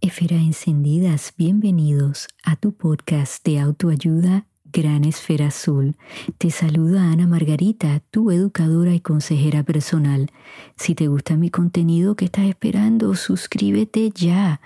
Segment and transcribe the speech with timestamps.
[0.00, 5.96] esferas encendidas, bienvenidos a tu podcast de autoayuda Gran Esfera Azul.
[6.38, 10.30] Te saluda Ana Margarita, tu educadora y consejera personal.
[10.76, 13.14] Si te gusta mi contenido, ¿qué estás esperando?
[13.14, 14.60] Suscríbete ya.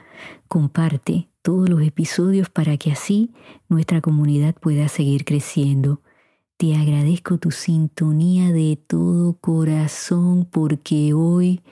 [0.48, 3.30] Comparte todos los episodios para que así
[3.68, 6.02] nuestra comunidad pueda seguir creciendo.
[6.56, 11.62] Te agradezco tu sintonía de todo corazón porque hoy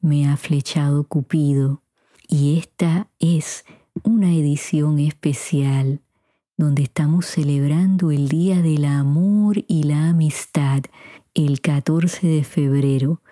[0.00, 1.82] me ha flechado Cupido
[2.28, 3.64] y esta es
[4.04, 6.02] una edición especial
[6.58, 10.82] donde estamos celebrando el Día del Amor y la Amistad,
[11.34, 13.22] el 14 de febrero,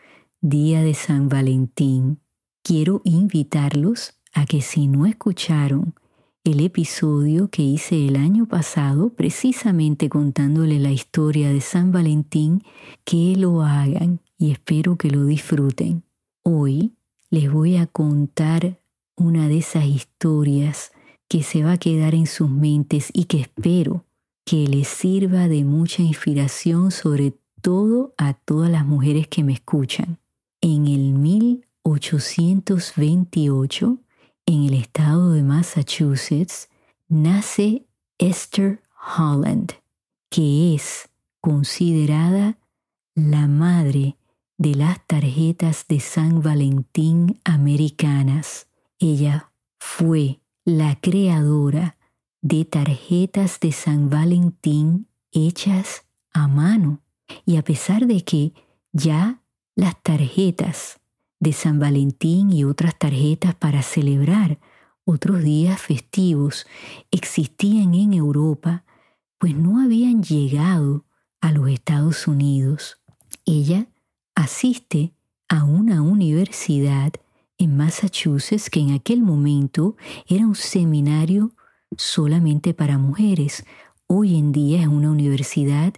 [0.41, 2.21] Día de San Valentín.
[2.63, 5.95] Quiero invitarlos a que si no escucharon
[6.45, 12.63] el episodio que hice el año pasado, precisamente contándole la historia de San Valentín,
[13.05, 16.05] que lo hagan y espero que lo disfruten.
[16.43, 16.95] Hoy
[17.31, 18.79] les voy a contar
[19.17, 20.93] una de esas historias
[21.29, 24.05] que se va a quedar en sus mentes y que espero
[24.45, 30.21] que les sirva de mucha inspiración, sobre todo a todas las mujeres que me escuchan.
[30.61, 33.99] En el 1828,
[34.47, 36.69] en el estado de Massachusetts,
[37.09, 38.81] nace Esther
[39.19, 39.73] Holland,
[40.31, 41.09] que es
[41.41, 42.59] considerada
[43.15, 44.17] la madre
[44.59, 48.66] de las tarjetas de San Valentín americanas.
[48.99, 51.97] Ella fue la creadora
[52.41, 57.03] de tarjetas de San Valentín hechas a mano.
[57.45, 58.53] Y a pesar de que
[58.93, 59.43] ya
[59.75, 61.01] las tarjetas
[61.41, 64.59] de San Valentín y otras tarjetas para celebrar
[65.05, 66.67] otros días festivos
[67.11, 68.85] existían en Europa,
[69.39, 71.05] pues no habían llegado
[71.41, 72.99] a los Estados Unidos.
[73.45, 73.89] Ella
[74.35, 75.13] asiste
[75.49, 77.13] a una universidad
[77.59, 79.97] en Massachusetts que en aquel momento
[80.27, 81.53] era un seminario
[81.97, 83.65] solamente para mujeres.
[84.07, 85.95] Hoy en día es una universidad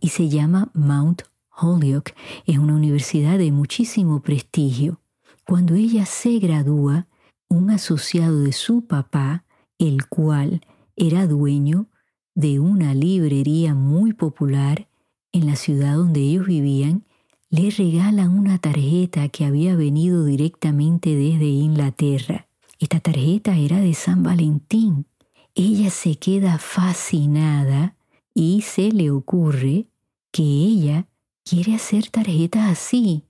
[0.00, 2.14] y se llama Mount Holyoke.
[2.46, 5.00] Es una universidad de muchísimo prestigio.
[5.46, 7.06] Cuando ella se gradúa,
[7.48, 9.44] un asociado de su papá,
[9.78, 10.60] el cual
[10.96, 11.86] era dueño
[12.34, 14.88] de una librería muy popular
[15.32, 17.04] en la ciudad donde ellos vivían,
[17.50, 22.46] le regala una tarjeta que había venido directamente desde Inglaterra.
[22.78, 25.06] Esta tarjeta era de San Valentín.
[25.54, 27.96] Ella se queda fascinada
[28.34, 29.86] y se le ocurre
[30.30, 31.06] que ella
[31.44, 33.24] quiere hacer tarjetas así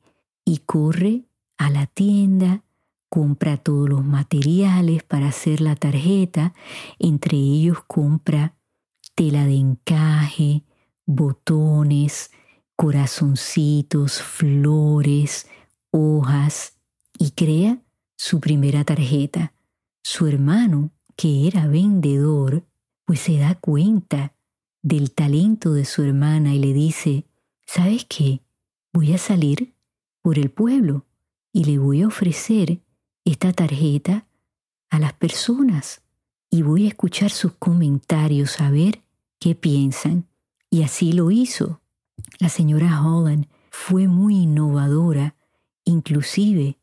[0.45, 1.23] y corre
[1.56, 2.65] a la tienda,
[3.09, 6.53] compra todos los materiales para hacer la tarjeta,
[6.99, 8.56] entre ellos compra
[9.15, 10.65] tela de encaje,
[11.06, 12.31] botones,
[12.78, 15.49] corazoncitos, flores,
[15.91, 16.75] hojas
[17.19, 17.83] y crea
[18.16, 19.53] su primera tarjeta.
[20.05, 22.65] Su hermano, que era vendedor,
[23.05, 24.33] pues se da cuenta
[24.81, 27.27] del talento de su hermana y le dice,
[27.67, 28.43] ¿sabes qué?
[28.93, 29.75] Voy a salir
[30.22, 31.05] por el pueblo
[31.53, 32.81] y le voy a ofrecer
[33.25, 34.28] esta tarjeta
[34.88, 36.03] a las personas
[36.49, 39.03] y voy a escuchar sus comentarios a ver
[39.41, 40.28] qué piensan.
[40.71, 41.81] Y así lo hizo.
[42.38, 45.34] La señora Holland fue muy innovadora,
[45.84, 46.78] inclusive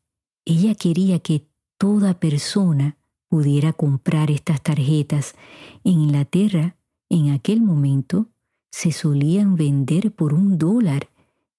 [0.46, 2.98] ella quería que toda persona
[3.30, 5.36] pudiera comprar estas tarjetas.
[5.84, 6.76] En Inglaterra,
[7.10, 8.30] en aquel momento,
[8.72, 11.10] se solían vender por un dólar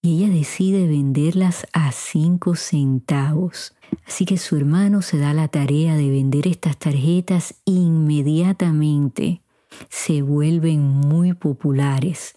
[0.03, 3.75] y ella decide venderlas a cinco centavos.
[4.07, 9.43] Así que su hermano se da la tarea de vender estas tarjetas inmediatamente.
[9.89, 12.37] Se vuelven muy populares.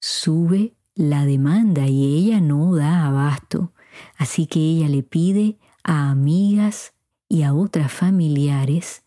[0.00, 3.72] Sube la demanda y ella no da abasto.
[4.16, 6.94] Así que ella le pide a amigas
[7.28, 9.02] y a otras familiares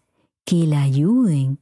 [0.46, 1.60] que la ayuden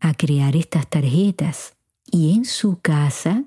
[0.00, 1.76] a crear estas tarjetas.
[2.10, 3.44] Y en su casa,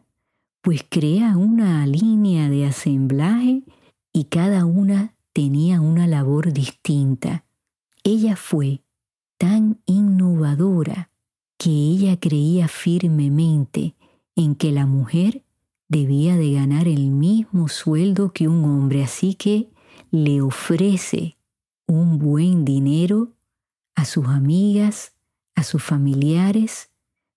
[0.61, 3.63] pues crea una línea de asemblaje
[4.11, 7.45] y cada una tenía una labor distinta.
[8.03, 8.81] Ella fue
[9.37, 11.11] tan innovadora
[11.57, 13.95] que ella creía firmemente
[14.35, 15.43] en que la mujer
[15.89, 19.69] debía de ganar el mismo sueldo que un hombre, así que
[20.11, 21.37] le ofrece
[21.87, 23.33] un buen dinero
[23.95, 25.13] a sus amigas,
[25.55, 26.89] a sus familiares,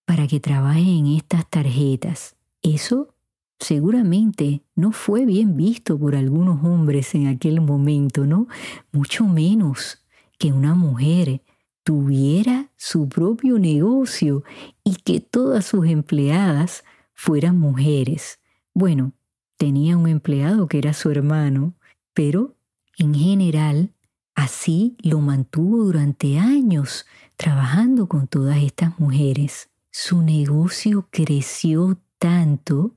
[0.05, 2.37] para que trabajen en estas tarjetas.
[2.63, 3.15] Eso
[3.59, 8.49] seguramente no fue bien visto por algunos hombres en aquel momento, ¿no?
[8.93, 10.05] Mucho menos
[10.39, 11.43] que una mujer
[11.85, 14.43] tuviera su propio negocio
[14.85, 18.40] y que todas sus empleadas fueran mujeres.
[18.81, 19.13] Bueno,
[19.57, 21.75] tenía un empleado que era su hermano,
[22.15, 22.57] pero
[22.97, 23.93] en general
[24.41, 27.05] Así lo mantuvo durante años
[27.37, 29.69] trabajando con todas estas mujeres.
[29.91, 32.97] Su negocio creció tanto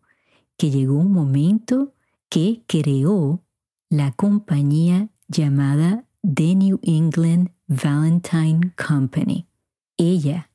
[0.55, 1.93] que llegó un momento
[2.29, 3.43] que creó
[3.89, 9.45] la compañía llamada The New England Valentine Company.
[9.97, 10.49] Ella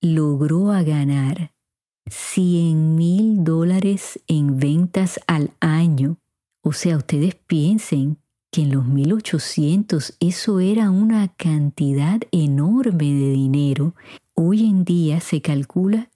[0.00, 1.52] logró ganar
[2.10, 6.16] 100 mil dólares en ventas al año.
[6.62, 8.16] O sea, ustedes piensen
[8.50, 13.94] que en los 1800 eso era una cantidad enorme de dinero.
[14.34, 16.08] Hoy en día se calcula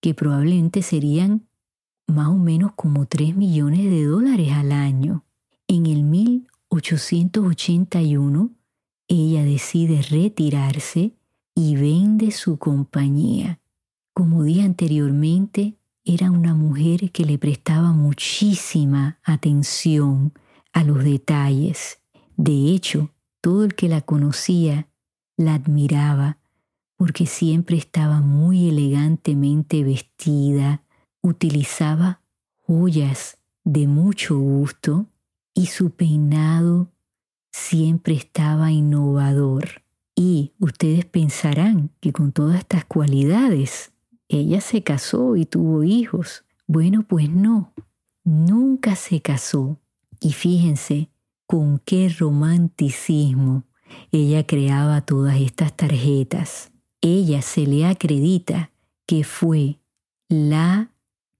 [0.00, 1.46] que probablemente serían
[2.06, 5.24] más o menos como 3 millones de dólares al año.
[5.68, 8.50] En el 1881,
[9.08, 11.12] ella decide retirarse
[11.54, 13.58] y vende su compañía.
[14.16, 20.32] Como dije anteriormente, era una mujer que le prestaba muchísima atención
[20.72, 21.98] a los detalles.
[22.34, 23.10] De hecho,
[23.42, 24.88] todo el que la conocía
[25.36, 26.38] la admiraba
[26.96, 30.82] porque siempre estaba muy elegantemente vestida,
[31.20, 32.22] utilizaba
[32.62, 35.10] joyas de mucho gusto
[35.52, 36.90] y su peinado
[37.52, 39.82] siempre estaba innovador.
[40.14, 43.92] Y ustedes pensarán que con todas estas cualidades
[44.28, 46.44] ella se casó y tuvo hijos.
[46.66, 47.72] Bueno, pues no,
[48.24, 49.78] nunca se casó.
[50.20, 51.10] Y fíjense
[51.46, 53.64] con qué romanticismo
[54.10, 56.72] ella creaba todas estas tarjetas.
[57.00, 58.70] Ella se le acredita
[59.06, 59.78] que fue
[60.28, 60.92] la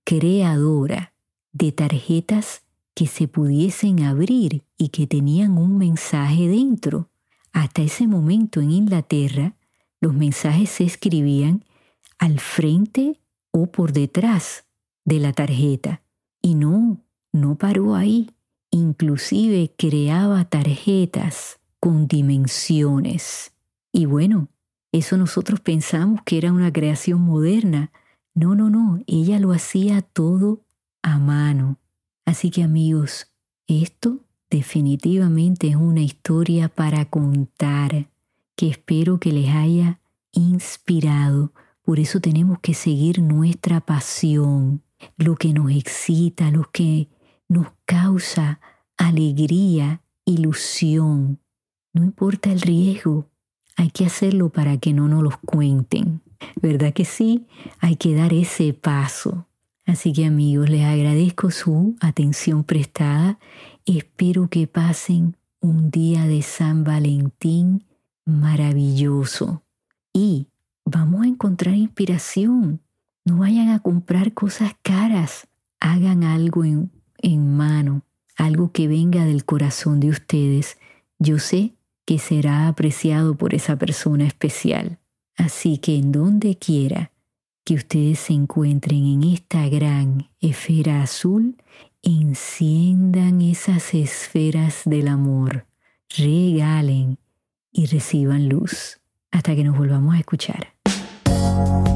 [0.04, 1.14] creadora
[1.52, 2.62] de tarjetas
[2.94, 7.10] que se pudiesen abrir y que tenían un mensaje dentro.
[7.52, 9.56] Hasta ese momento en Inglaterra,
[10.00, 11.64] los mensajes se escribían
[12.18, 13.20] al frente
[13.50, 14.64] o por detrás
[15.04, 16.02] de la tarjeta.
[16.42, 17.00] Y no,
[17.32, 18.30] no paró ahí.
[18.70, 23.52] Inclusive creaba tarjetas con dimensiones.
[23.92, 24.48] Y bueno,
[24.92, 27.92] eso nosotros pensamos que era una creación moderna,
[28.34, 30.60] no, no, no, ella lo hacía todo
[31.02, 31.78] a mano.
[32.26, 33.32] Así que amigos,
[33.66, 34.20] esto
[34.50, 38.08] definitivamente es una historia para contar
[38.56, 40.00] que espero que les haya
[40.32, 41.52] inspirado.
[41.86, 44.82] Por eso tenemos que seguir nuestra pasión,
[45.16, 47.08] lo que nos excita, lo que
[47.48, 48.58] nos causa
[48.96, 51.38] alegría, ilusión.
[51.92, 53.30] No importa el riesgo,
[53.76, 56.22] hay que hacerlo para que no nos los cuenten.
[56.60, 57.46] ¿Verdad que sí?
[57.78, 59.46] Hay que dar ese paso.
[59.86, 63.38] Así que amigos, les agradezco su atención prestada.
[63.84, 67.84] Espero que pasen un día de San Valentín
[68.24, 69.62] maravilloso.
[70.12, 70.48] Y
[70.86, 72.80] vamos a encontrar inspiración.
[73.24, 75.48] No vayan a comprar cosas caras.
[75.80, 78.02] Hagan algo en, mano,
[78.36, 80.78] algo que venga del corazón de ustedes.
[81.18, 81.74] Yo sé
[82.06, 84.98] que será apreciado por esa persona especial.
[85.36, 87.10] Así que en donde quiera
[87.64, 91.56] que ustedes se encuentren en esta gran esfera azul,
[92.02, 95.66] enciendan esas esferas del amor,
[96.16, 97.18] regalen
[97.72, 99.00] y reciban luz.
[99.32, 100.75] Hasta que nos volvamos a escuchar.
[101.56, 101.95] Bye.